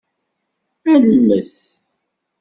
Ad 0.91 0.99
nemmet. 1.05 1.53